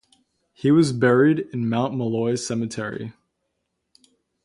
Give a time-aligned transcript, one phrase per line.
[0.51, 3.13] He was buried in Mount Molloy cemetery.